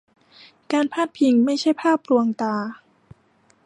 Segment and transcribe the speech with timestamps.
[0.71, 2.55] การพาดพิงไม่ใช่ภาพลวงตา